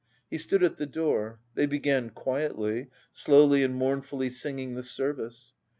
[0.31, 1.37] He stood at the door.
[1.53, 5.53] They began quietly, slowly and mournfully singing the service.